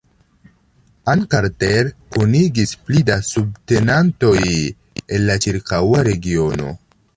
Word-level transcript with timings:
Ann 1.11 1.19
Carter 1.33 1.91
kunigis 2.15 2.73
pli 2.87 3.03
da 3.11 3.19
subtenantoj 3.29 4.41
el 4.49 5.31
la 5.31 5.39
ĉirkaŭa 5.47 6.05
regiono. 6.13 6.75